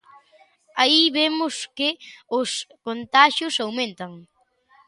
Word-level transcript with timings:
Aí 0.81 1.01
vemos 1.17 1.53
que 1.77 1.89
os 2.39 2.49
contaxios 2.87 3.55
aumentan. 3.65 4.11